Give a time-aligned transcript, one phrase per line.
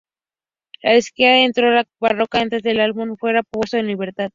[0.81, 4.29] La disquera entró en bancarrota antes de que el álbum fuera puesto en libertad.